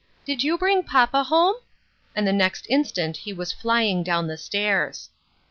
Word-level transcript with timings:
"Did 0.25 0.43
you 0.43 0.57
bring 0.57 0.81
papa 0.81 1.25
home?" 1.25 1.57
And 2.15 2.25
the 2.25 2.33
next 2.33 2.65
instant 2.71 3.17
he 3.17 3.33
was 3.33 3.51
flying 3.51 4.01
down 4.01 4.25
the 4.25 4.35
stairs. 4.35 5.11
AT 5.11 5.13
HOME. 5.13 5.21